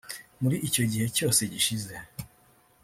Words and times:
muri 0.41 0.57
icyo 0.67 0.83
gihe 0.91 1.05
cyose 1.15 1.41
gishize 1.51 1.93